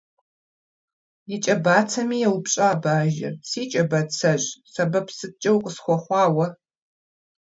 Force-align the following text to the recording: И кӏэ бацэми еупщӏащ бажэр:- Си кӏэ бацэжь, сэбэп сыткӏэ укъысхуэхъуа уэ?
И 1.33 1.37
кӏэ 1.43 1.55
бацэми 1.63 2.17
еупщӏащ 2.27 2.75
бажэр:- 2.83 3.33
Си 3.49 3.61
кӏэ 3.71 3.83
бацэжь, 3.89 4.47
сэбэп 4.73 5.07
сыткӏэ 5.17 5.49
укъысхуэхъуа 5.55 6.23
уэ? 6.35 6.47